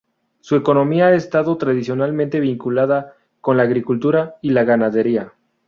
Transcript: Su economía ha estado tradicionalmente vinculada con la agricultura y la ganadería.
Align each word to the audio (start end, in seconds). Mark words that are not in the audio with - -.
Su 0.39 0.55
economía 0.55 1.05
ha 1.09 1.13
estado 1.13 1.57
tradicionalmente 1.57 2.39
vinculada 2.39 3.13
con 3.39 3.57
la 3.57 3.61
agricultura 3.61 4.33
y 4.41 4.49
la 4.49 4.63
ganadería. 4.63 5.35